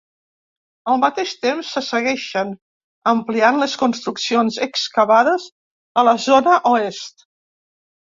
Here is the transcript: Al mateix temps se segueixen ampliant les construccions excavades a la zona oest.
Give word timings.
Al 0.93 0.95
mateix 1.03 1.33
temps 1.43 1.73
se 1.77 1.83
segueixen 1.89 2.55
ampliant 3.13 3.61
les 3.67 3.77
construccions 3.85 4.61
excavades 4.71 5.49
a 6.03 6.09
la 6.11 6.19
zona 6.29 6.61
oest. 6.77 7.29